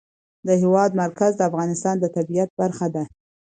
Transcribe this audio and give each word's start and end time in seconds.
د 0.47 0.49
هېواد 0.61 0.91
مرکز 1.03 1.31
د 1.37 1.41
افغانستان 1.49 1.95
د 1.99 2.05
طبیعت 2.17 2.49
برخه 2.61 2.87
ده. 2.95 3.03